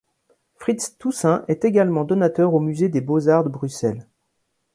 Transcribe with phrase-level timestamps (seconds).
[0.55, 4.07] Fritz Toussaint est également donateur aux Musées des Beaux-Arts de Bruxelles.